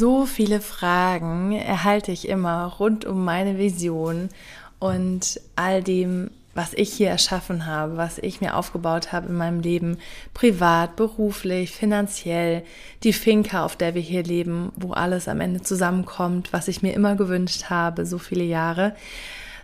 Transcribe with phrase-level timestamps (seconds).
[0.00, 4.30] So viele Fragen erhalte ich immer rund um meine Vision
[4.78, 9.60] und all dem, was ich hier erschaffen habe, was ich mir aufgebaut habe in meinem
[9.60, 9.98] Leben,
[10.32, 12.62] privat, beruflich, finanziell,
[13.02, 16.94] die Finca, auf der wir hier leben, wo alles am Ende zusammenkommt, was ich mir
[16.94, 18.96] immer gewünscht habe, so viele Jahre,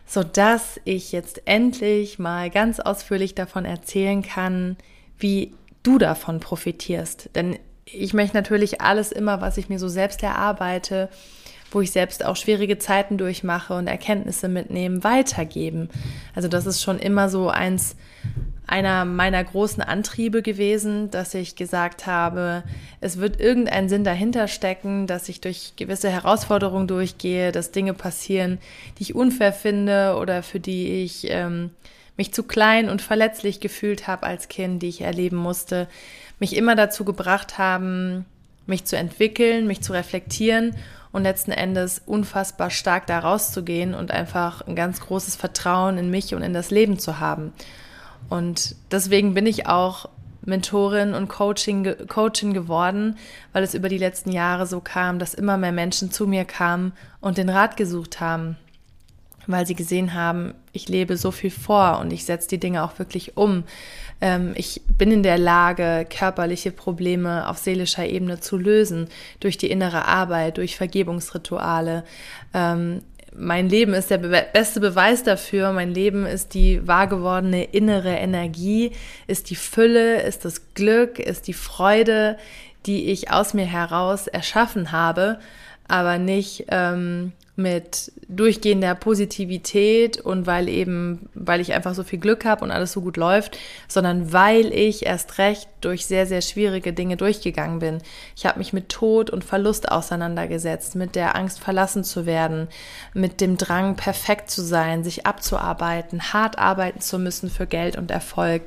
[0.07, 4.77] so dass ich jetzt endlich mal ganz ausführlich davon erzählen kann,
[5.19, 7.31] wie du davon profitierst.
[7.35, 11.09] Denn ich möchte natürlich alles immer, was ich mir so selbst erarbeite,
[11.71, 15.89] wo ich selbst auch schwierige Zeiten durchmache und Erkenntnisse mitnehmen, weitergeben.
[16.35, 17.97] Also das ist schon immer so eins
[18.67, 22.65] einer meiner großen Antriebe gewesen, dass ich gesagt habe,
[23.01, 28.59] es wird irgendein Sinn dahinter stecken, dass ich durch gewisse Herausforderungen durchgehe, dass Dinge passieren,
[28.99, 31.71] die ich unfair finde oder für die ich ähm,
[32.17, 35.87] mich zu klein und verletzlich gefühlt habe als Kind, die ich erleben musste,
[36.39, 38.25] mich immer dazu gebracht haben,
[38.67, 40.75] mich zu entwickeln, mich zu reflektieren
[41.13, 46.35] und letzten Endes unfassbar stark da rauszugehen und einfach ein ganz großes Vertrauen in mich
[46.35, 47.53] und in das Leben zu haben.
[48.29, 50.09] Und deswegen bin ich auch
[50.45, 53.17] Mentorin und Coaching, Coachin geworden,
[53.53, 56.93] weil es über die letzten Jahre so kam, dass immer mehr Menschen zu mir kamen
[57.21, 58.57] und den Rat gesucht haben
[59.47, 62.99] weil sie gesehen haben, ich lebe so viel vor und ich setze die Dinge auch
[62.99, 63.65] wirklich um.
[64.21, 69.09] Ähm, ich bin in der Lage, körperliche Probleme auf seelischer Ebene zu lösen,
[69.41, 72.05] durch die innere Arbeit, durch Vergebungsrituale.
[72.55, 73.03] Ähm,
[73.39, 75.73] mein Leben ist der be beste Beweis dafür.
[75.73, 78.93] Mein Leben ist die wahr gewordene innere Energie,
[79.27, 82.39] ist die Fülle, ist das Glück, ist die Freude,
[82.87, 85.39] die ich aus mir heraus erschaffen habe,
[85.89, 92.45] aber nicht ähm, mit durchgehender Positivität und weil eben, weil ich einfach so viel Glück
[92.45, 93.59] habe und alles so gut läuft,
[93.89, 97.99] sondern weil ich erst recht durch sehr, sehr schwierige Dinge durchgegangen bin.
[98.37, 102.69] Ich habe mich mit Tod und Verlust auseinandergesetzt, mit der Angst verlassen zu werden,
[103.15, 108.11] mit dem Drang, perfekt zu sein, sich abzuarbeiten, hart arbeiten zu müssen für Geld und
[108.11, 108.65] Erfolg.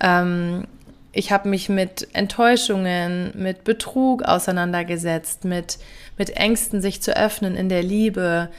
[0.00, 0.66] Ähm,
[1.12, 5.78] ich habe mich mit Enttäuschungen, mit Betrug auseinandergesetzt, mit,
[6.18, 8.50] mit Ängsten, sich zu öffnen in der Liebe,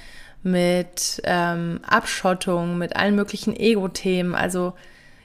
[0.41, 4.35] mit ähm, Abschottung, mit allen möglichen Ego-Themen.
[4.35, 4.73] Also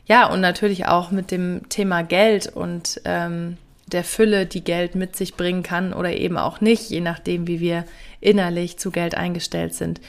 [0.06, 3.56] ja, und natürlich auch mit dem Thema Geld und ähm,
[3.86, 7.60] der Fülle, die Geld mit sich bringen kann oder eben auch nicht, je nachdem, wie
[7.60, 7.84] wir
[8.20, 10.00] innerlich zu Geld eingestellt sind.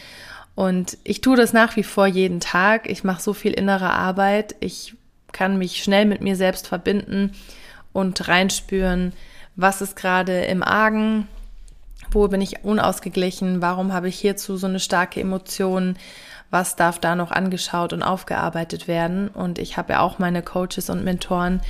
[0.55, 2.89] Und ich tue das nach wie vor jeden Tag.
[2.89, 4.55] Ich mache so viel innere Arbeit.
[4.61, 4.95] Ich
[5.33, 7.33] kann mich schnell mit mir selbst verbinden
[7.91, 9.13] und reinspüren,
[9.57, 11.27] was ist gerade im Argen,
[12.15, 15.97] wo bin ich unausgeglichen, warum habe ich hierzu so eine starke Emotion,
[16.49, 19.27] was darf da noch angeschaut und aufgearbeitet werden.
[19.27, 21.61] Und ich habe ja auch meine Coaches und Mentoren,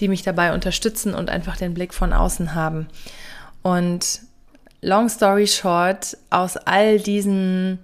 [0.00, 2.88] die mich dabei unterstützen und einfach den Blick von außen haben.
[3.62, 4.22] Und
[4.80, 7.78] long story short, aus all diesen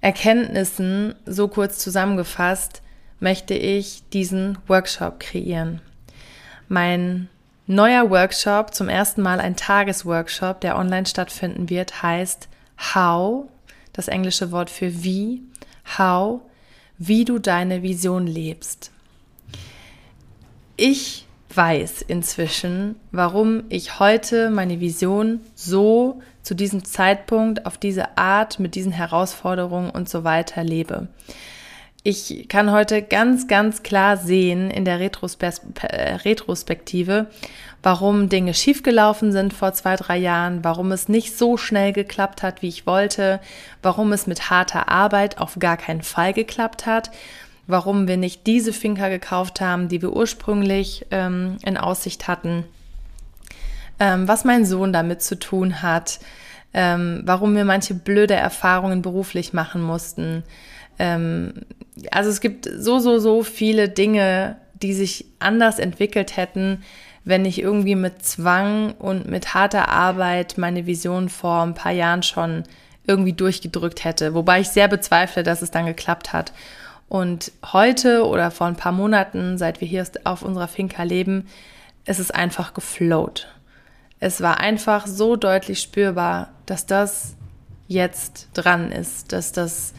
[0.00, 2.82] Erkenntnissen, so kurz zusammengefasst,
[3.20, 5.80] möchte ich diesen Workshop kreieren.
[6.66, 7.28] Mein
[7.66, 12.48] neuer Workshop, zum ersten Mal ein Tagesworkshop, der online stattfinden wird, heißt
[12.94, 13.46] How,
[13.92, 15.42] das englische Wort für wie,
[15.98, 16.40] How,
[16.98, 18.90] wie du deine Vision lebst.
[20.76, 28.58] Ich weiß inzwischen, warum ich heute meine Vision so zu diesem Zeitpunkt auf diese Art
[28.58, 31.08] mit diesen Herausforderungen und so weiter lebe
[32.04, 37.26] ich kann heute ganz, ganz klar sehen in der äh, Retrospektive,
[37.82, 42.60] warum Dinge schiefgelaufen sind vor zwei, drei Jahren, warum es nicht so schnell geklappt hat,
[42.60, 43.40] wie ich wollte,
[43.82, 47.10] warum es mit harter Arbeit auf gar keinen Fall geklappt hat,
[47.68, 52.64] warum wir nicht diese Finca gekauft haben, die wir ursprünglich ähm, in Aussicht hatten,
[54.00, 56.18] ähm, was mein Sohn damit zu tun hat,
[56.74, 60.42] ähm, warum wir manche blöde Erfahrungen beruflich machen mussten,
[60.98, 61.54] ähm,
[62.10, 66.82] also es gibt so, so, so viele Dinge, die sich anders entwickelt hätten,
[67.24, 72.22] wenn ich irgendwie mit Zwang und mit harter Arbeit meine Vision vor ein paar Jahren
[72.22, 72.64] schon
[73.06, 74.34] irgendwie durchgedrückt hätte.
[74.34, 76.52] Wobei ich sehr bezweifle, dass es dann geklappt hat.
[77.08, 81.46] Und heute oder vor ein paar Monaten, seit wir hier auf unserer Finca leben,
[82.06, 83.48] ist es einfach geflowt.
[84.18, 87.36] Es war einfach so deutlich spürbar, dass das
[87.86, 89.92] jetzt dran ist, dass das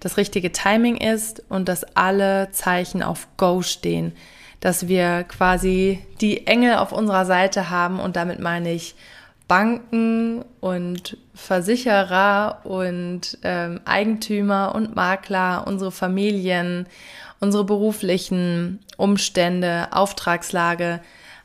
[0.00, 4.12] das richtige Timing ist und dass alle Zeichen auf Go stehen,
[4.60, 8.94] dass wir quasi die Engel auf unserer Seite haben und damit meine ich
[9.48, 16.86] Banken und Versicherer und ähm, Eigentümer und Makler, unsere Familien,
[17.40, 21.00] unsere beruflichen Umstände, Auftragslage,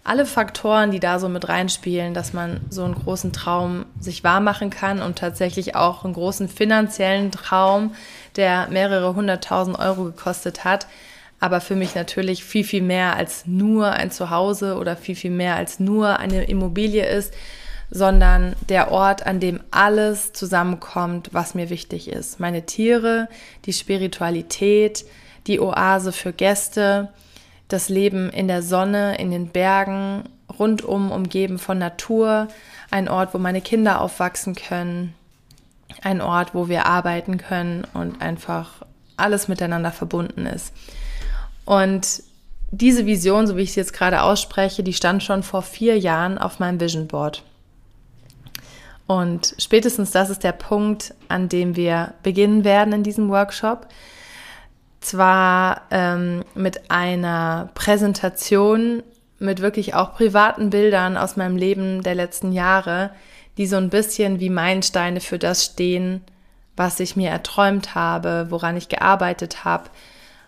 [0.06, 4.70] alle Faktoren, die da so mit reinspielen, dass man so einen großen Traum sich wahrmachen
[4.70, 7.96] kann und tatsächlich auch einen großen finanziellen Traum,
[8.36, 10.86] der mehrere hunderttausend Euro gekostet hat,
[11.40, 15.56] aber für mich natürlich viel, viel mehr als nur ein Zuhause oder viel, viel mehr
[15.56, 17.34] als nur eine Immobilie ist,
[17.90, 22.40] sondern der Ort, an dem alles zusammenkommt, was mir wichtig ist.
[22.40, 23.28] Meine Tiere,
[23.66, 25.04] die Spiritualität,
[25.48, 27.10] die Oase für Gäste,
[27.68, 30.24] das Leben in der Sonne, in den Bergen,
[30.60, 32.48] rundum umgeben von Natur,
[32.92, 35.14] ein Ort, wo meine Kinder aufwachsen können,
[36.02, 38.84] ein Ort, wo wir arbeiten können und einfach
[39.18, 40.74] alles miteinander verbunden ist.
[41.66, 42.24] Und
[42.72, 46.38] diese Vision, so wie ich sie jetzt gerade ausspreche, die stand schon vor vier Jahren
[46.38, 47.44] auf meinem Vision Board.
[49.08, 53.88] Und spätestens das ist der Punkt, an dem wir beginnen werden in diesem Workshop.
[55.06, 59.04] Zwar ähm, mit einer Präsentation
[59.38, 63.12] mit wirklich auch privaten Bildern aus meinem Leben der letzten Jahre,
[63.60, 66.22] die so ein bisschen wie Meilensteine für das stehen,
[66.76, 69.92] was ich mir erträumt habe, woran ich gearbeitet habe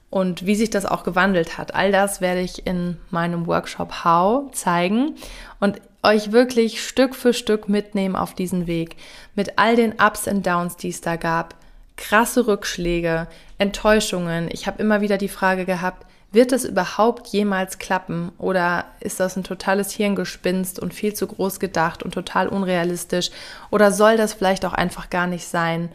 [0.10, 1.76] und wie sich das auch gewandelt hat.
[1.76, 5.18] All das werde ich in meinem Workshop How zeigen
[5.60, 8.96] und euch wirklich Stück für Stück mitnehmen auf diesen Weg
[9.36, 11.54] mit all den Ups und Downs, die es da gab,
[11.96, 13.28] krasse Rückschläge,
[13.58, 14.50] Enttäuschungen.
[14.52, 19.38] Ich habe immer wieder die Frage gehabt, wird es überhaupt jemals klappen oder ist das
[19.38, 23.32] ein totales Hirngespinst und viel zu groß gedacht und total unrealistisch
[23.72, 25.90] oder soll das vielleicht auch einfach gar nicht sein?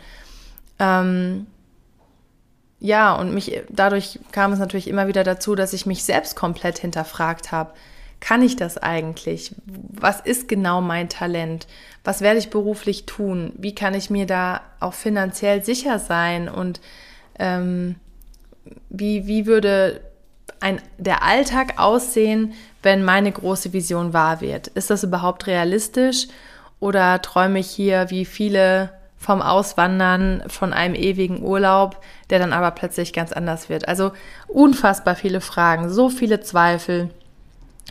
[0.79, 1.47] Ähm,
[2.81, 6.79] ja, und mich dadurch kam es natürlich immer wieder dazu, dass ich mich selbst komplett
[6.79, 7.73] hinterfragt habe.
[8.19, 9.55] Kann ich das eigentlich?
[9.67, 11.67] Was ist genau mein Talent?
[12.05, 13.53] Was werde ich beruflich tun?
[13.57, 16.49] Wie kann ich mir da auch finanziell sicher sein?
[16.49, 16.81] Und
[17.39, 17.97] ähm,
[18.89, 20.01] wie, wie würde
[20.61, 24.69] ein, der Alltag aussehen, wenn meine große Vision wahr wird?
[24.69, 26.29] Ist das überhaupt realistisch?
[26.81, 32.73] Oder träume ich hier wie viele vom Auswandern, von einem ewigen Urlaub, der dann aber
[32.73, 33.87] plötzlich ganz anders wird.
[33.87, 34.11] Also
[34.49, 37.11] unfassbar viele Fragen, so viele Zweifel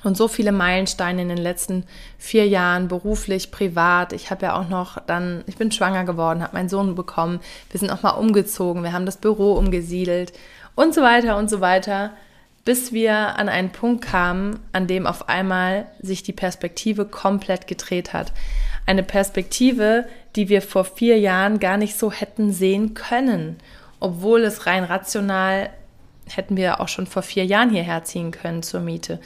[0.03, 1.85] und so viele Meilensteine in den letzten
[2.17, 4.13] vier Jahren, beruflich, privat.
[4.13, 7.39] Ich habe ja auch noch dann, ich bin schwanger geworden, habe meinen Sohn bekommen,
[7.69, 10.33] wir sind auch mal umgezogen, wir haben das Büro umgesiedelt
[10.75, 12.11] und so weiter und so weiter,
[12.65, 18.13] bis wir an einen Punkt kamen, an dem auf einmal sich die Perspektive komplett gedreht
[18.13, 18.31] hat.
[18.85, 20.05] Eine Perspektive,
[20.35, 23.57] die wir vor vier Jahren gar nicht so hätten sehen können,
[23.99, 25.69] obwohl es rein rational
[26.27, 29.19] hätten wir auch schon vor vier Jahren hierher ziehen können zur Miete.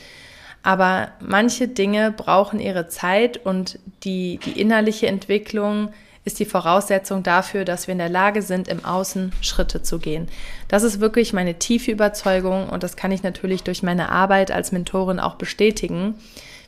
[0.66, 5.90] Aber manche Dinge brauchen ihre Zeit und die, die innerliche Entwicklung
[6.24, 10.28] ist die Voraussetzung dafür, dass wir in der Lage sind, im Außen Schritte zu gehen.
[10.68, 14.72] Das ist wirklich meine tiefe Überzeugung und das kann ich natürlich durch meine Arbeit als
[14.72, 16.16] Mentorin auch bestätigen.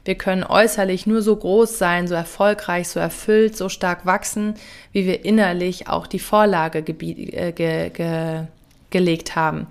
[0.05, 4.53] Wir können äußerlich nur so groß sein, so erfolgreich, so erfüllt, so stark wachsen,
[4.91, 8.43] wie wir innerlich auch die Vorlage äh, ge ge
[8.91, 9.65] gelegt haben.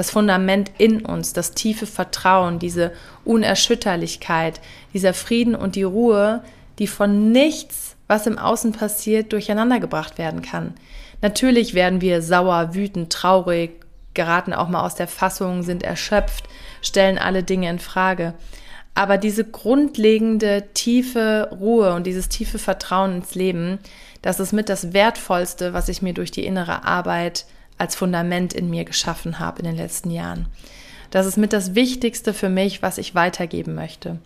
[0.00, 2.92] Das Fundament in uns, das tiefe Vertrauen, diese
[3.26, 4.58] Unerschütterlichkeit,
[4.94, 6.42] dieser Frieden und die Ruhe,
[6.78, 10.72] die von nichts, was im Außen passiert, durcheinandergebracht werden kann.
[11.20, 13.72] Natürlich werden wir sauer, wütend, traurig,
[14.14, 16.44] geraten auch mal aus der Fassung, sind erschöpft,
[16.80, 18.32] stellen alle Dinge in Frage.
[18.94, 23.78] Aber diese grundlegende tiefe Ruhe und dieses tiefe Vertrauen ins Leben,
[24.22, 27.44] das ist mit das Wertvollste, was ich mir durch die innere Arbeit
[27.80, 30.46] als Fundament in mir geschaffen habe in den letzten Jahren.
[31.10, 34.18] Das ist mit das Wichtigste für mich, was ich weitergeben möchte.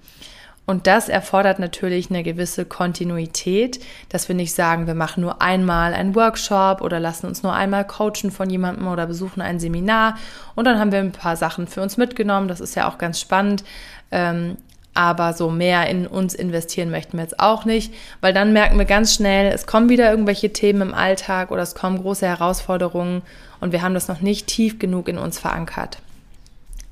[0.66, 5.92] Und das erfordert natürlich eine gewisse Kontinuität, dass wir nicht sagen, wir machen nur einmal
[5.92, 10.16] einen Workshop oder lassen uns nur einmal coachen von jemandem oder besuchen ein Seminar
[10.54, 12.48] und dann haben wir ein paar Sachen für uns mitgenommen.
[12.48, 13.62] Das ist ja auch ganz spannend.
[14.10, 14.56] Ähm,
[14.94, 18.84] aber so mehr in uns investieren möchten wir jetzt auch nicht, weil dann merken wir
[18.84, 23.22] ganz schnell, es kommen wieder irgendwelche Themen im Alltag oder es kommen große Herausforderungen
[23.60, 25.98] und wir haben das noch nicht tief genug in uns verankert.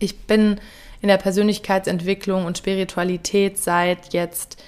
[0.01, 0.61] Ich bin
[1.01, 4.63] in der Persönlichkeitsentwicklung und Spiritualität seit jetzt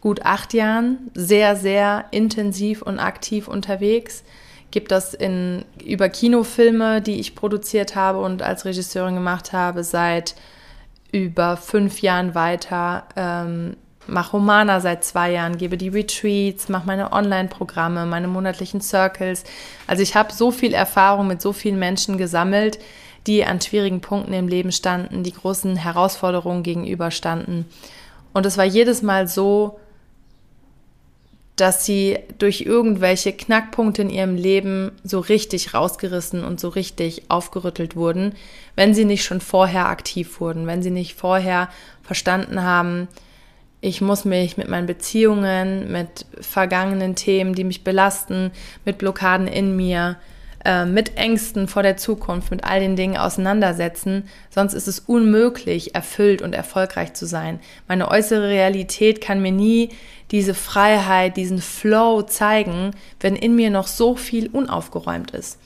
[0.00, 4.24] gut acht Jahren sehr, sehr intensiv und aktiv unterwegs.
[4.70, 10.36] gebe das in, über Kinofilme, die ich produziert habe und als Regisseurin gemacht habe, seit
[11.12, 13.04] über fünf Jahren weiter.
[13.16, 13.76] Ähm,
[14.06, 19.44] mache Romana seit zwei Jahren, gebe die Retreats, mache meine Online-Programme, meine monatlichen Circles.
[19.86, 22.78] Also ich habe so viel Erfahrung mit so vielen Menschen gesammelt,
[23.26, 27.66] die an schwierigen Punkten im Leben standen, die großen Herausforderungen gegenüberstanden.
[28.32, 29.78] Und es war jedes Mal so,
[31.60, 37.96] dass sie durch irgendwelche Knackpunkte in ihrem Leben so richtig rausgerissen und so richtig aufgerüttelt
[37.96, 38.34] wurden,
[38.76, 41.68] wenn sie nicht schon vorher aktiv wurden, wenn sie nicht vorher
[42.02, 43.08] verstanden haben,
[43.82, 48.50] ich muss mich mit meinen Beziehungen, mit vergangenen Themen, die mich belasten,
[48.84, 50.16] mit Blockaden in mir,
[50.64, 54.24] äh, mit Ängsten vor der Zukunft, mit all den Dingen auseinandersetzen.
[54.50, 57.60] Sonst ist es unmöglich, erfüllt und erfolgreich zu sein.
[57.88, 59.90] Meine äußere Realität kann mir nie
[60.30, 65.58] diese Freiheit, diesen Flow zeigen, wenn in mir noch so viel unaufgeräumt ist.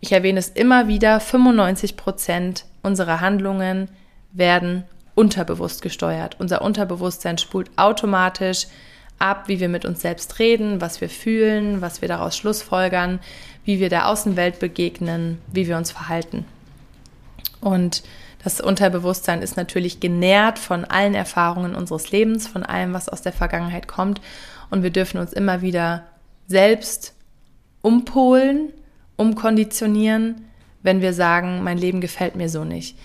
[0.00, 3.88] Ich erwähne es immer wieder, 95 Prozent unserer Handlungen
[4.32, 6.36] werden unterbewusst gesteuert.
[6.38, 8.66] Unser Unterbewusstsein spult automatisch
[9.20, 13.20] ab, wie wir mit uns selbst reden, was wir fühlen, was wir daraus schlussfolgern,
[13.64, 16.44] wie wir der Außenwelt begegnen, wie wir uns verhalten.
[17.60, 18.02] Und
[18.42, 23.32] das Unterbewusstsein ist natürlich genährt von allen Erfahrungen unseres Lebens, von allem, was aus der
[23.32, 24.20] Vergangenheit kommt.
[24.70, 26.04] Und wir dürfen uns immer wieder
[26.46, 27.14] selbst
[27.82, 28.72] umpolen,
[29.16, 30.46] umkonditionieren,
[30.82, 32.96] wenn wir sagen, mein Leben gefällt mir so nicht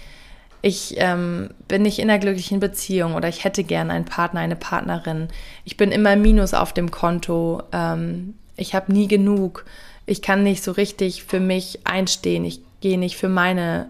[0.65, 4.55] ich ähm, bin nicht in einer glücklichen Beziehung oder ich hätte gern einen Partner, eine
[4.55, 5.27] Partnerin.
[5.63, 7.61] Ich bin immer Minus auf dem Konto.
[7.71, 9.65] Ähm, ich habe nie genug.
[10.07, 12.45] Ich kann nicht so richtig für mich einstehen.
[12.45, 13.85] Ich gehe nicht für meine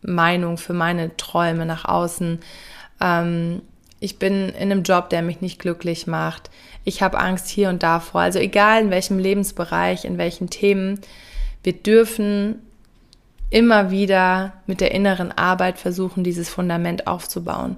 [0.00, 2.38] Meinung, für meine Träume nach außen.
[2.98, 3.60] Ähm,
[4.00, 6.48] ich bin in einem Job, der mich nicht glücklich macht.
[6.84, 8.22] Ich habe Angst hier und da vor.
[8.22, 11.02] Also egal in welchem Lebensbereich, in welchen Themen,
[11.62, 12.62] wir dürfen
[13.52, 17.76] immer wieder mit der inneren Arbeit versuchen, dieses Fundament aufzubauen.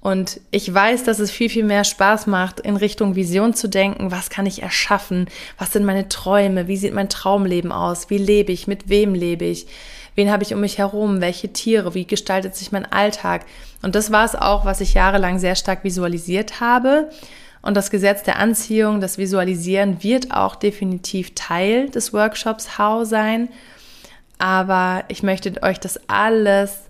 [0.00, 4.10] Und ich weiß, dass es viel, viel mehr Spaß macht, in Richtung Vision zu denken.
[4.10, 5.28] Was kann ich erschaffen?
[5.56, 6.68] Was sind meine Träume?
[6.68, 8.10] Wie sieht mein Traumleben aus?
[8.10, 8.66] Wie lebe ich?
[8.66, 9.66] Mit wem lebe ich?
[10.14, 11.22] Wen habe ich um mich herum?
[11.22, 11.94] Welche Tiere?
[11.94, 13.46] Wie gestaltet sich mein Alltag?
[13.80, 17.08] Und das war es auch, was ich jahrelang sehr stark visualisiert habe.
[17.62, 23.48] Und das Gesetz der Anziehung, das Visualisieren wird auch definitiv Teil des Workshops How sein
[24.44, 26.80] aber ich möchte euch das alles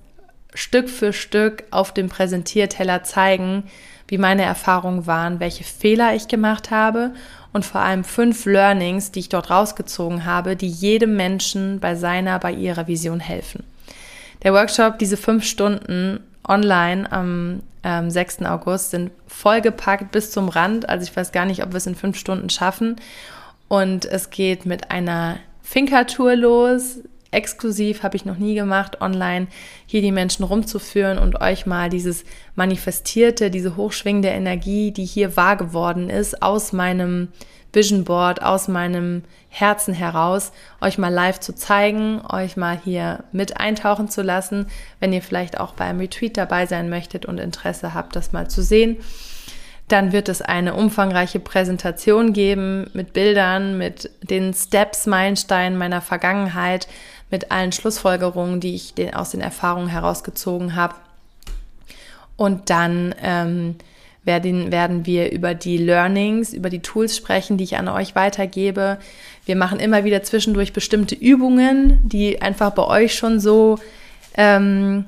[0.55, 3.63] Stück für Stück auf dem Präsentierteller zeigen,
[4.09, 7.13] wie meine Erfahrungen waren, welche Fehler ich gemacht habe
[7.53, 12.41] und vor allem fünf Learnings, die ich dort rausgezogen habe, die jedem Menschen bei seiner,
[12.41, 13.63] bei ihrer Vision helfen.
[14.43, 18.43] Der Workshop, diese fünf Stunden online am ähm, 6.
[18.47, 20.89] August, sind vollgepackt bis zum Rand.
[20.89, 22.97] Also ich weiß gar nicht, ob wir es in fünf Stunden schaffen.
[23.69, 26.99] Und es geht mit einer Finkertour los
[27.35, 29.49] exklusiv, habe ich noch nie gemacht, online
[29.87, 32.25] hier die Menschen rumzuführen und euch mal dieses
[32.55, 37.29] manifestierte, diese hochschwingende Energie, die hier wahr geworden ist, aus meinem
[37.75, 43.59] Vision Board, aus meinem Herzen heraus, euch mal live zu zeigen, euch mal hier mit
[43.59, 44.67] eintauchen zu lassen,
[45.01, 48.49] wenn ihr vielleicht auch bei einem Retreat dabei sein möchtet und Interesse habt, das mal
[48.49, 48.99] zu sehen.
[49.89, 56.89] Dann wird es eine umfangreiche Präsentation geben mit Bildern, mit den Steps, Meilensteinen meiner Vergangenheit,
[57.35, 60.95] mit allen Schlussfolgerungen, die ich den, aus den Erfahrungen herausgezogen habe.
[62.37, 63.75] Und dann ähm,
[64.23, 68.99] werden, werden wir über die Learnings, über die Tools sprechen, die ich an euch weitergebe.
[69.47, 73.81] Wir machen immer wieder zwischendurch bestimmte Übungen, die einfach bei euch schon so
[74.37, 75.05] ähm,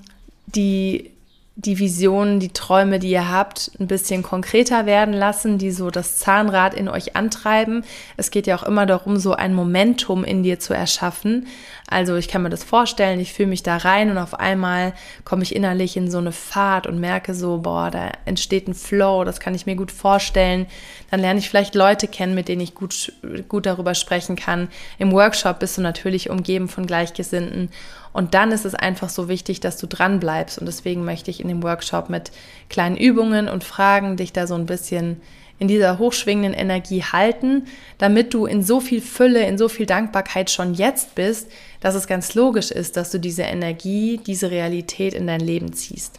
[0.46, 1.12] die
[1.58, 6.18] die Visionen, die Träume, die ihr habt, ein bisschen konkreter werden lassen, die so das
[6.18, 7.82] Zahnrad in euch antreiben.
[8.18, 11.46] Es geht ja auch immer darum, so ein Momentum in dir zu erschaffen.
[11.88, 14.92] Also ich kann mir das vorstellen, ich fühle mich da rein und auf einmal
[15.24, 19.24] komme ich innerlich in so eine Fahrt und merke so, boah, da entsteht ein Flow,
[19.24, 20.66] das kann ich mir gut vorstellen.
[21.10, 23.14] Dann lerne ich vielleicht Leute kennen, mit denen ich gut,
[23.48, 24.68] gut darüber sprechen kann.
[24.98, 27.70] Im Workshop bist du natürlich umgeben von Gleichgesinnten
[28.16, 30.58] und dann ist es einfach so wichtig, dass du dran bleibst.
[30.58, 32.32] Und deswegen möchte ich in dem Workshop mit
[32.70, 35.20] kleinen Übungen und Fragen dich da so ein bisschen
[35.58, 37.66] in dieser hochschwingenden Energie halten,
[37.98, 42.06] damit du in so viel Fülle, in so viel Dankbarkeit schon jetzt bist, dass es
[42.06, 46.18] ganz logisch ist, dass du diese Energie, diese Realität in dein Leben ziehst.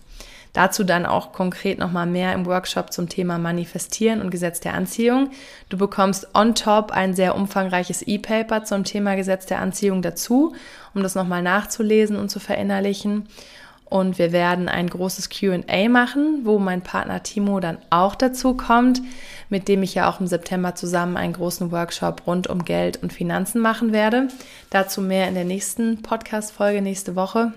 [0.53, 5.29] Dazu dann auch konkret nochmal mehr im Workshop zum Thema Manifestieren und Gesetz der Anziehung.
[5.69, 10.55] Du bekommst on top ein sehr umfangreiches E-Paper zum Thema Gesetz der Anziehung dazu,
[10.93, 13.27] um das nochmal nachzulesen und zu verinnerlichen.
[13.89, 19.01] Und wir werden ein großes QA machen, wo mein Partner Timo dann auch dazu kommt,
[19.49, 23.13] mit dem ich ja auch im September zusammen einen großen Workshop rund um Geld und
[23.13, 24.27] Finanzen machen werde.
[24.69, 27.53] Dazu mehr in der nächsten Podcast-Folge nächste Woche.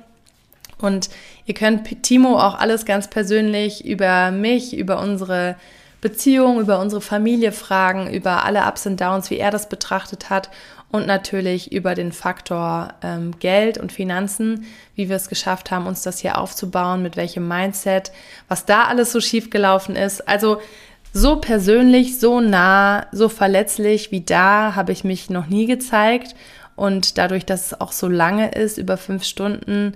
[0.83, 1.11] Und
[1.47, 5.57] ihr könnt Timo auch alles ganz persönlich über mich, über unsere
[6.01, 10.51] Beziehung, über unsere Familie fragen, über alle Ups und Downs, wie er das betrachtet hat
[10.91, 16.03] und natürlich über den Faktor ähm, Geld und Finanzen, wie wir es geschafft haben, uns
[16.03, 18.13] das hier aufzubauen, mit welchem Mindset,
[18.49, 20.27] was da alles so schief gelaufen ist.
[20.27, 20.61] Also
[21.13, 26.35] so persönlich, so nah, so verletzlich wie da habe ich mich noch nie gezeigt.
[26.77, 29.95] Und dadurch, dass es auch so lange ist, über fünf Stunden,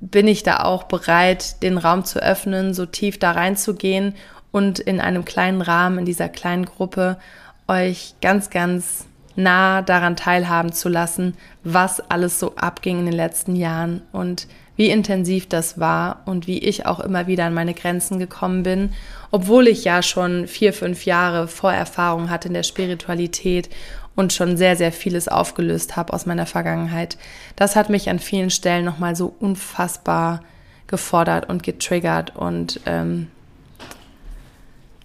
[0.00, 4.14] bin ich da auch bereit, den Raum zu öffnen, so tief da reinzugehen
[4.50, 7.18] und in einem kleinen Rahmen, in dieser kleinen Gruppe,
[7.66, 13.56] euch ganz, ganz nah daran teilhaben zu lassen, was alles so abging in den letzten
[13.56, 14.46] Jahren und
[14.76, 18.92] wie intensiv das war und wie ich auch immer wieder an meine Grenzen gekommen bin,
[19.30, 23.70] obwohl ich ja schon vier, fünf Jahre Vorerfahrung hatte in der Spiritualität
[24.16, 27.18] und schon sehr, sehr vieles aufgelöst habe aus meiner Vergangenheit.
[27.56, 30.42] Das hat mich an vielen Stellen nochmal so unfassbar
[30.86, 33.28] gefordert und getriggert und ähm,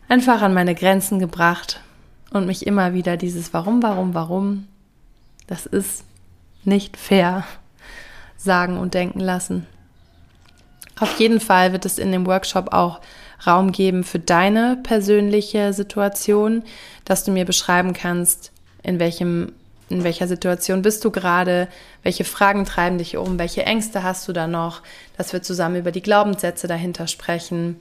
[0.07, 1.81] einfach an meine Grenzen gebracht
[2.31, 4.67] und mich immer wieder dieses Warum, warum, warum,
[5.47, 6.03] das ist
[6.63, 7.45] nicht fair
[8.37, 9.65] sagen und denken lassen.
[10.99, 12.99] Auf jeden Fall wird es in dem Workshop auch
[13.47, 16.63] Raum geben für deine persönliche Situation,
[17.05, 18.51] dass du mir beschreiben kannst,
[18.83, 19.53] in welchem
[19.89, 21.67] in welcher Situation bist du gerade,
[22.03, 24.83] welche Fragen treiben dich um, welche Ängste hast du da noch,
[25.17, 27.77] dass wir zusammen über die Glaubenssätze dahinter sprechen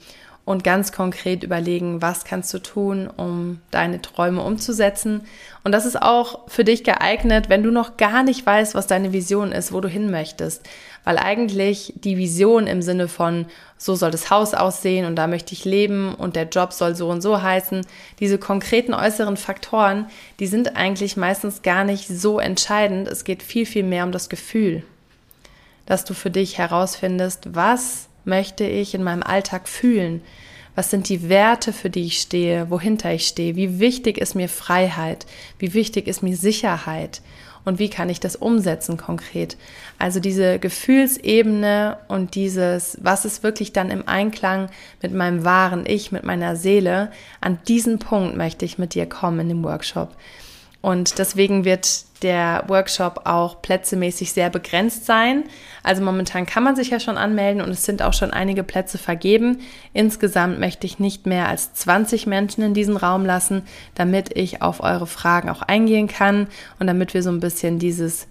[0.49, 5.21] und ganz konkret überlegen, was kannst du tun, um deine Träume umzusetzen.
[5.62, 9.12] Und das ist auch für dich geeignet, wenn du noch gar nicht weißt, was deine
[9.12, 10.67] Vision ist, wo du hin möchtest.
[11.09, 13.47] Weil eigentlich die Vision im Sinne von,
[13.79, 17.09] so soll das Haus aussehen und da möchte ich leben und der Job soll so
[17.09, 17.87] und so heißen,
[18.21, 20.05] diese konkreten äußeren Faktoren,
[20.38, 23.09] die sind eigentlich meistens gar nicht so entscheidend.
[23.09, 24.83] Es geht viel, viel mehr um das Gefühl,
[25.87, 30.21] dass du für dich herausfindest, was möchte ich in meinem Alltag fühlen?
[30.75, 33.57] Was sind die Werte, für die ich stehe, wohinter ich stehe?
[33.57, 35.25] Wie wichtig ist mir Freiheit?
[35.59, 37.23] Wie wichtig ist mir Sicherheit?
[37.64, 39.57] Und wie kann ich das umsetzen konkret?
[39.99, 44.71] Also diese Gefühlsebene und dieses, was ist wirklich dann im Einklang
[45.03, 49.40] mit meinem wahren Ich, mit meiner Seele, an diesen Punkt möchte ich mit dir kommen
[49.40, 50.16] in dem Workshop.
[50.81, 55.45] Und deswegen wird der Workshop auch plätzemäßig sehr begrenzt sein.
[55.83, 58.99] Also momentan kann man sich ja schon anmelden und es sind auch schon einige Plätze
[58.99, 59.61] vergeben.
[59.93, 63.62] Insgesamt möchte ich nicht mehr als 20 Menschen in diesen Raum lassen,
[63.95, 68.27] damit ich auf eure Fragen auch eingehen kann und damit wir so ein bisschen dieses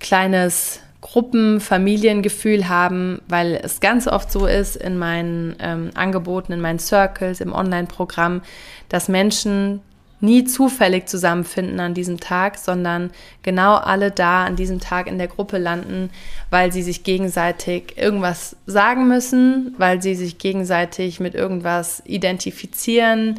[0.00, 6.60] kleines Gruppen, Familiengefühl haben, weil es ganz oft so ist in meinen ähm, Angeboten, in
[6.60, 8.42] meinen Circles, im Online-Programm,
[8.88, 9.80] dass Menschen
[10.20, 13.10] nie zufällig zusammenfinden an diesem Tag, sondern
[13.42, 16.10] genau alle da an diesem Tag in der Gruppe landen,
[16.50, 23.38] weil sie sich gegenseitig irgendwas sagen müssen, weil sie sich gegenseitig mit irgendwas identifizieren,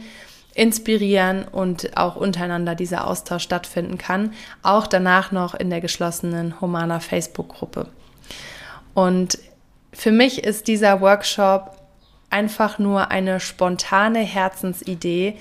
[0.56, 7.00] inspirieren und auch untereinander dieser Austausch stattfinden kann, auch danach noch in der geschlossenen Humana
[7.00, 7.88] Facebook-Gruppe.
[8.94, 9.38] Und
[9.94, 11.76] für mich ist dieser Workshop
[12.30, 15.36] einfach nur eine spontane Herzensidee,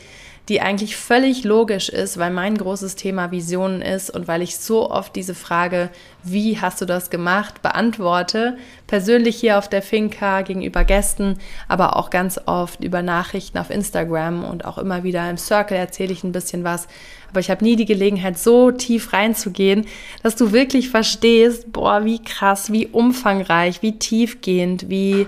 [0.48, 4.90] die eigentlich völlig logisch ist, weil mein großes Thema Visionen ist und weil ich so
[4.90, 5.90] oft diese Frage,
[6.22, 8.56] wie hast du das gemacht, beantworte.
[8.86, 14.44] Persönlich hier auf der Finca gegenüber Gästen, aber auch ganz oft über Nachrichten auf Instagram
[14.44, 16.88] und auch immer wieder im Circle erzähle ich ein bisschen was.
[17.28, 19.84] Aber ich habe nie die Gelegenheit, so tief reinzugehen,
[20.22, 25.26] dass du wirklich verstehst, boah, wie krass, wie umfangreich, wie tiefgehend, wie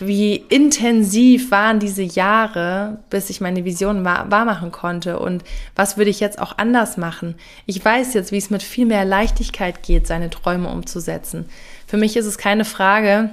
[0.00, 5.96] wie intensiv waren diese Jahre, bis ich meine Vision wahr, wahr machen konnte und was
[5.96, 7.34] würde ich jetzt auch anders machen.
[7.66, 11.48] Ich weiß jetzt, wie es mit viel mehr Leichtigkeit geht, seine Träume umzusetzen.
[11.86, 13.30] Für mich ist es keine Frage,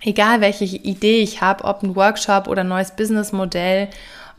[0.00, 3.88] egal welche Idee ich habe, ob ein Workshop oder ein neues Businessmodell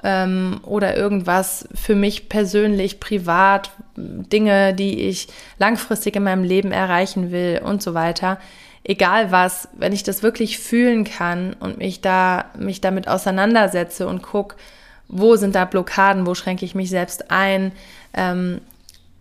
[0.03, 5.27] ähm, oder irgendwas für mich persönlich, privat, Dinge, die ich
[5.59, 8.39] langfristig in meinem Leben erreichen will und so weiter
[8.83, 14.21] egal was, wenn ich das wirklich fühlen kann und mich da, mich damit auseinandersetze und
[14.21, 14.55] gucke,
[15.07, 17.73] wo sind da Blockaden, wo schränke ich mich selbst ein,
[18.13, 18.61] ähm,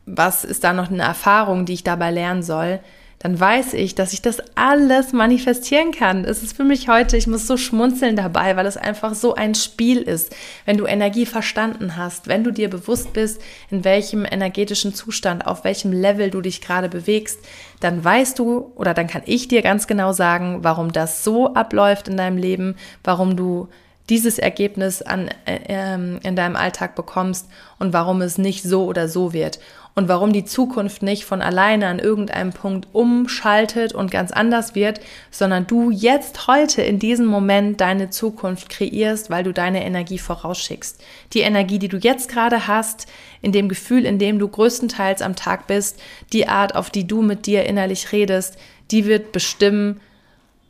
[0.06, 2.80] was ist da noch eine Erfahrung, die ich dabei lernen soll,
[3.20, 6.24] dann weiß ich, dass ich das alles manifestieren kann.
[6.24, 9.54] Es ist für mich heute, ich muss so schmunzeln dabei, weil es einfach so ein
[9.54, 10.34] Spiel ist.
[10.64, 15.64] Wenn du Energie verstanden hast, wenn du dir bewusst bist, in welchem energetischen Zustand, auf
[15.64, 17.40] welchem Level du dich gerade bewegst,
[17.80, 22.08] dann weißt du oder dann kann ich dir ganz genau sagen, warum das so abläuft
[22.08, 23.68] in deinem Leben, warum du
[24.08, 29.08] dieses Ergebnis an, äh, ähm, in deinem Alltag bekommst und warum es nicht so oder
[29.08, 29.60] so wird
[29.94, 35.00] und warum die Zukunft nicht von alleine an irgendeinem Punkt umschaltet und ganz anders wird,
[35.30, 41.02] sondern du jetzt heute in diesem Moment deine Zukunft kreierst, weil du deine Energie vorausschickst.
[41.32, 43.06] Die Energie, die du jetzt gerade hast,
[43.42, 46.00] in dem Gefühl, in dem du größtenteils am Tag bist,
[46.32, 48.56] die Art, auf die du mit dir innerlich redest,
[48.90, 50.00] die wird bestimmen,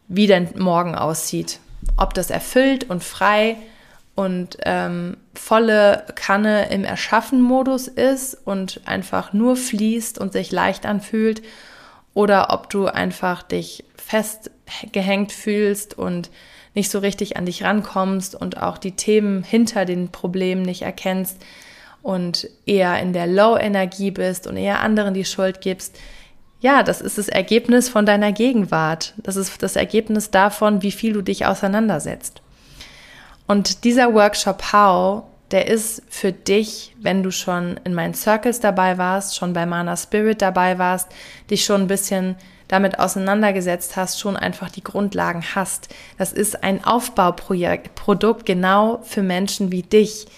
[0.09, 1.61] wie dein Morgen aussieht
[1.96, 3.56] ob das erfüllt und frei
[4.14, 11.42] und ähm, volle Kanne im Erschaffen-Modus ist und einfach nur fließt und sich leicht anfühlt
[12.12, 16.30] oder ob du einfach dich festgehängt fühlst und
[16.74, 21.38] nicht so richtig an dich rankommst und auch die Themen hinter den Problemen nicht erkennst
[22.02, 25.98] und eher in der Low-Energie bist und eher anderen die Schuld gibst,
[26.60, 29.14] ja, das ist das Ergebnis von deiner Gegenwart.
[29.16, 32.42] Das ist das Ergebnis davon, wie viel du dich auseinandersetzt.
[33.50, 38.96] Und dieser Workshop How, der ist für dich, wenn du schon in meinen Circles dabei
[38.96, 41.08] warst, schon bei Mana Spirit dabei warst,
[41.50, 42.36] dich schon ein bisschen
[42.68, 45.88] damit auseinandergesetzt hast, schon einfach die Grundlagen hast.
[46.16, 50.28] Das ist ein Aufbauprojekt, Produkt genau für Menschen wie dich,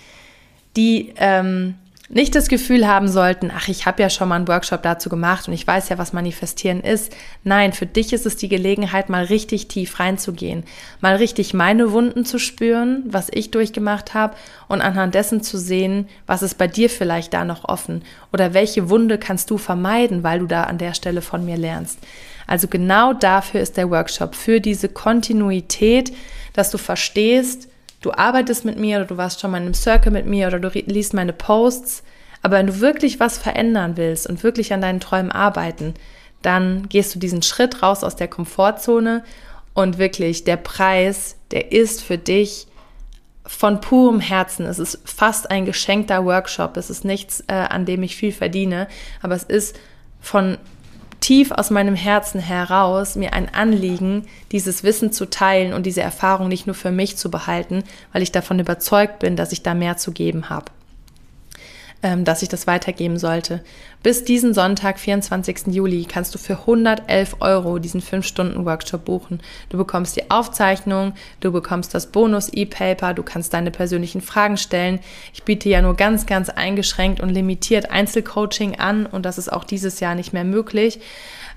[0.75, 1.75] die ähm,
[2.15, 5.49] nicht das Gefühl haben sollten, ach, ich habe ja schon mal einen Workshop dazu gemacht
[5.49, 7.17] und ich weiß ja, was manifestieren ist.
[7.43, 10.65] Nein, für dich ist es die Gelegenheit, mal richtig tief reinzugehen,
[11.01, 14.37] mal richtig meine Wunden zu spüren, was ich durchgemacht habe
[14.69, 18.91] und anhand dessen zu sehen, was ist bei dir vielleicht da noch offen oder welche
[18.91, 21.99] Wunde kannst du vermeiden, weil du da an der Stelle von mir lernst.
[22.47, 26.13] Also genau dafür ist der Workshop, für diese Kontinuität,
[26.53, 27.69] dass du verstehst,
[28.03, 30.61] du arbeitest mit mir oder du warst schon mal in einem Circle mit mir oder
[30.61, 32.03] du liest meine Posts.
[32.43, 35.95] Aber wenn du wirklich was verändern willst und wirklich an deinen Träumen arbeiten,
[36.43, 39.23] dann gehst du diesen Schritt raus aus der Komfortzone
[39.75, 42.67] und wirklich der Preis, der ist für dich
[43.47, 44.67] von purem Herzen.
[44.67, 46.77] Es ist fast ein geschenkter Workshop.
[46.77, 48.89] Es ist nichts, äh, an dem ich viel verdiene,
[49.21, 49.79] aber es ist
[50.21, 50.59] von
[51.23, 56.49] tief aus meinem Herzen heraus mir ein Anliegen, dieses Wissen zu teilen und diese Erfahrung
[56.49, 59.97] nicht nur für mich zu behalten, weil ich davon überzeugt bin, dass ich da mehr
[59.97, 60.67] zu geben habe
[62.25, 63.63] dass ich das weitergeben sollte.
[64.03, 65.69] Bis diesen Sonntag, 24.
[65.69, 69.41] Juli, kannst du für 111 Euro diesen 5-Stunden-Workshop buchen.
[69.69, 74.99] Du bekommst die Aufzeichnung, du bekommst das Bonus-E-Paper, du kannst deine persönlichen Fragen stellen.
[75.33, 79.63] Ich biete ja nur ganz, ganz eingeschränkt und limitiert Einzelcoaching an und das ist auch
[79.63, 80.99] dieses Jahr nicht mehr möglich.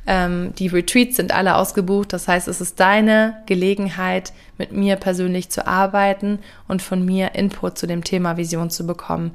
[0.08, 2.14] Ähm, die Retreats sind alle ausgebucht.
[2.14, 7.78] Das heißt, es ist deine Gelegenheit, mit mir persönlich zu arbeiten und von mir Input
[7.78, 9.32] zu dem Thema Vision zu bekommen.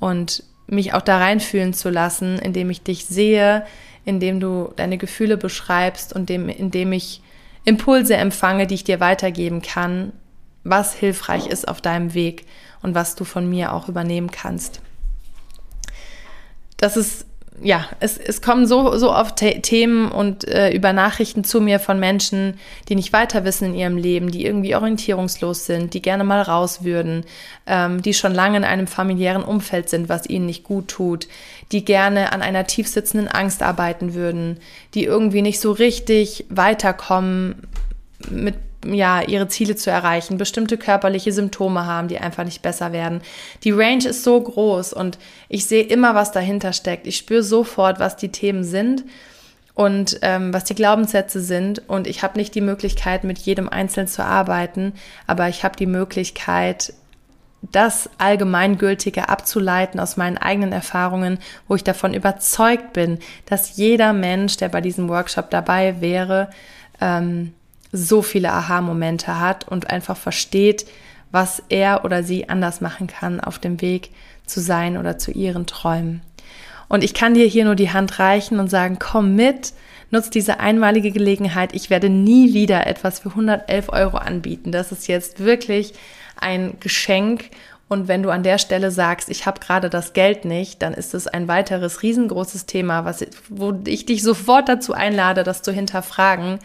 [0.00, 0.42] Und
[0.74, 3.64] mich auch da reinfühlen zu lassen, indem ich dich sehe,
[4.04, 7.22] indem du deine Gefühle beschreibst und dem, indem ich
[7.64, 10.12] Impulse empfange, die ich dir weitergeben kann,
[10.64, 12.46] was hilfreich ist auf deinem Weg
[12.82, 14.80] und was du von mir auch übernehmen kannst.
[16.76, 17.26] Das ist
[17.62, 22.00] ja, es, es kommen so, so oft Themen und äh, über Nachrichten zu mir von
[22.00, 26.42] Menschen, die nicht weiter wissen in ihrem Leben, die irgendwie orientierungslos sind, die gerne mal
[26.42, 27.24] raus würden,
[27.66, 31.28] ähm, die schon lange in einem familiären Umfeld sind, was ihnen nicht gut tut,
[31.70, 34.58] die gerne an einer tiefsitzenden Angst arbeiten würden,
[34.94, 37.62] die irgendwie nicht so richtig weiterkommen
[38.30, 38.56] mit
[38.92, 43.22] ja, ihre Ziele zu erreichen, bestimmte körperliche Symptome haben, die einfach nicht besser werden.
[43.62, 45.18] Die Range ist so groß und
[45.48, 47.06] ich sehe immer, was dahinter steckt.
[47.06, 49.04] Ich spüre sofort, was die Themen sind
[49.74, 51.88] und ähm, was die Glaubenssätze sind.
[51.88, 54.92] Und ich habe nicht die Möglichkeit, mit jedem Einzelnen zu arbeiten,
[55.26, 56.94] aber ich habe die Möglichkeit,
[57.72, 64.58] das Allgemeingültige abzuleiten aus meinen eigenen Erfahrungen, wo ich davon überzeugt bin, dass jeder Mensch,
[64.58, 66.50] der bei diesem Workshop dabei wäre,
[67.00, 67.54] ähm,
[67.96, 70.84] so viele Aha-Momente hat und einfach versteht,
[71.30, 74.10] was er oder sie anders machen kann auf dem Weg
[74.46, 76.20] zu sein oder zu ihren Träumen.
[76.88, 79.72] Und ich kann dir hier nur die Hand reichen und sagen, komm mit,
[80.10, 81.72] nutz diese einmalige Gelegenheit.
[81.72, 84.72] Ich werde nie wieder etwas für 111 Euro anbieten.
[84.72, 85.94] Das ist jetzt wirklich
[86.38, 87.50] ein Geschenk.
[87.88, 91.14] Und wenn du an der Stelle sagst, ich habe gerade das Geld nicht, dann ist
[91.14, 96.58] es ein weiteres riesengroßes Thema, was, wo ich dich sofort dazu einlade, das zu hinterfragen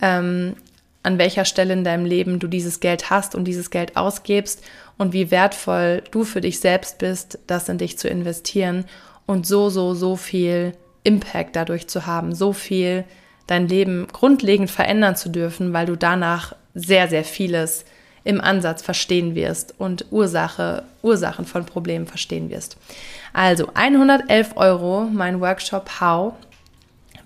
[0.00, 0.54] ähm,
[1.02, 4.62] an welcher Stelle in deinem Leben du dieses Geld hast und dieses Geld ausgibst
[4.98, 8.84] und wie wertvoll du für dich selbst bist, das in dich zu investieren
[9.26, 10.72] und so, so, so viel
[11.04, 13.04] Impact dadurch zu haben, so viel
[13.46, 17.84] dein Leben grundlegend verändern zu dürfen, weil du danach sehr, sehr vieles
[18.24, 22.76] im Ansatz verstehen wirst und Ursache, Ursachen von Problemen verstehen wirst.
[23.32, 26.34] Also 111 Euro, mein Workshop How.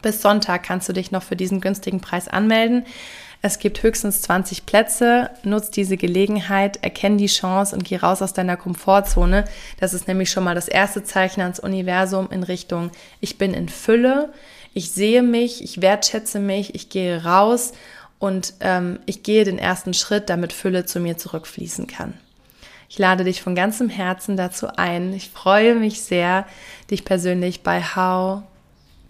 [0.03, 2.85] Bis Sonntag kannst du dich noch für diesen günstigen Preis anmelden.
[3.43, 5.31] Es gibt höchstens 20 Plätze.
[5.45, 9.47] Nutz diese Gelegenheit, erkenn die Chance und geh raus aus deiner Komfortzone.
[9.79, 13.69] Das ist nämlich schon mal das erste Zeichen ans Universum in Richtung, ich bin in
[13.69, 14.31] Fülle,
[14.75, 17.73] ich sehe mich, ich wertschätze mich, ich gehe raus
[18.19, 22.15] und ähm, ich gehe den ersten Schritt, damit Fülle zu mir zurückfließen kann.
[22.91, 25.15] Ich lade dich von ganzem Herzen dazu ein.
[25.15, 26.45] Ich freue mich sehr,
[26.91, 28.43] dich persönlich bei How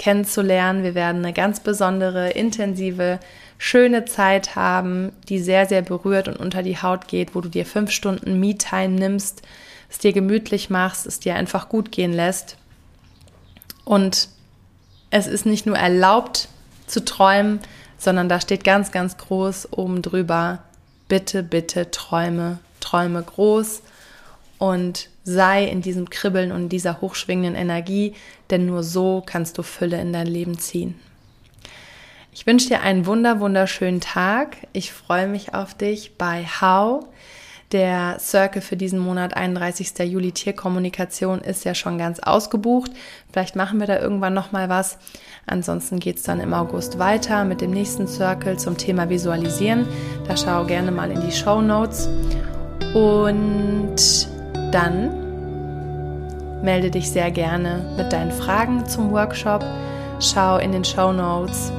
[0.00, 0.82] kennenzulernen.
[0.82, 3.20] Wir werden eine ganz besondere, intensive
[3.58, 7.66] schöne Zeit haben, die sehr, sehr berührt und unter die Haut geht, wo du dir
[7.66, 9.42] fünf Stunden Me-Time nimmst,
[9.90, 12.56] es dir gemütlich machst, es dir einfach gut gehen lässt.
[13.84, 14.28] Und
[15.10, 16.48] es ist nicht nur erlaubt
[16.86, 17.60] zu träumen,
[17.98, 20.60] sondern da steht ganz, ganz groß oben drüber,
[21.08, 23.82] bitte, bitte träume, träume groß
[24.56, 28.14] und sei in diesem Kribbeln und dieser hochschwingenden Energie,
[28.50, 30.98] denn nur so kannst du Fülle in dein Leben ziehen.
[32.32, 34.56] Ich wünsche dir einen wunder, wunderschönen Tag.
[34.72, 37.06] Ich freue mich auf dich bei How.
[37.72, 39.98] Der Circle für diesen Monat, 31.
[40.00, 42.90] Juli Tierkommunikation, ist ja schon ganz ausgebucht.
[43.32, 44.98] Vielleicht machen wir da irgendwann nochmal was.
[45.46, 49.86] Ansonsten geht es dann im August weiter mit dem nächsten Circle zum Thema Visualisieren.
[50.26, 52.08] Da schau gerne mal in die Show Notes.
[52.94, 54.29] Und
[54.70, 55.10] dann
[56.62, 59.64] melde dich sehr gerne mit deinen Fragen zum Workshop.
[60.20, 61.72] Schau in den Show Notes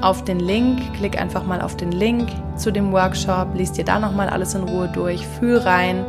[0.00, 3.98] auf den Link, klick einfach mal auf den Link zu dem Workshop, lies dir da
[3.98, 6.04] nochmal alles in Ruhe durch, fühl rein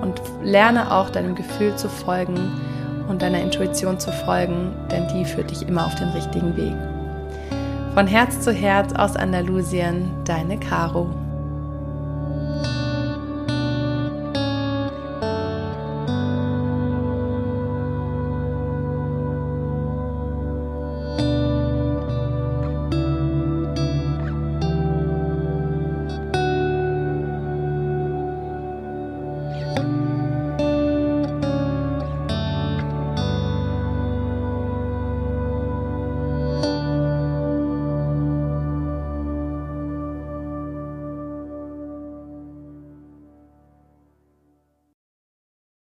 [0.00, 2.52] und lerne auch deinem Gefühl zu folgen
[3.08, 6.74] und deiner Intuition zu folgen, denn die führt dich immer auf den richtigen Weg.
[7.94, 11.25] Von Herz zu Herz aus Andalusien, deine Caro.